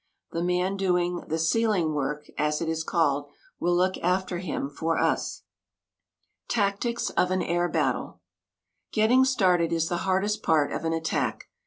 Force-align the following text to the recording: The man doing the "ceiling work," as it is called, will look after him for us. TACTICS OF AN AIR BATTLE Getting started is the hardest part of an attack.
The 0.31 0.41
man 0.41 0.77
doing 0.77 1.25
the 1.27 1.37
"ceiling 1.37 1.93
work," 1.93 2.25
as 2.35 2.59
it 2.59 2.67
is 2.67 2.83
called, 2.83 3.29
will 3.59 3.75
look 3.75 3.99
after 3.99 4.39
him 4.39 4.67
for 4.67 4.97
us. 4.97 5.43
TACTICS 6.47 7.11
OF 7.11 7.29
AN 7.29 7.43
AIR 7.43 7.69
BATTLE 7.69 8.19
Getting 8.91 9.23
started 9.25 9.71
is 9.71 9.89
the 9.89 9.97
hardest 9.97 10.41
part 10.41 10.71
of 10.71 10.85
an 10.85 10.93
attack. 10.93 11.49